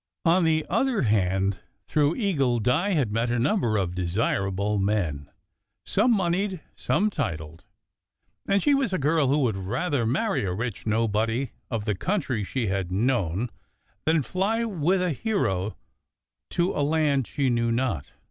[0.25, 5.29] On the other hand, through Eagle, Di had met a number of desirable men,
[5.85, 7.65] some moneyed, some titled;
[8.47, 12.43] and she was a girl who would rather marry a rich nobody of the country
[12.43, 13.51] she had known,
[14.05, 15.77] than fly with a hero
[16.49, 18.11] to a land she knew not.